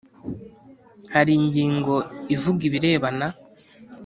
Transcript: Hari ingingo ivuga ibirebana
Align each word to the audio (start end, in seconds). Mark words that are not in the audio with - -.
Hari 1.13 1.31
ingingo 1.39 1.93
ivuga 2.35 2.61
ibirebana 2.69 3.27